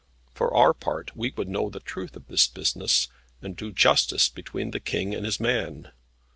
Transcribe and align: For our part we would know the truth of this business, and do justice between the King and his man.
For 0.33 0.51
our 0.51 0.73
part 0.73 1.15
we 1.15 1.31
would 1.37 1.47
know 1.47 1.69
the 1.69 1.79
truth 1.79 2.15
of 2.15 2.25
this 2.27 2.47
business, 2.47 3.07
and 3.39 3.55
do 3.55 3.71
justice 3.71 4.29
between 4.29 4.71
the 4.71 4.79
King 4.79 5.13
and 5.13 5.25
his 5.25 5.39
man. 5.39 5.91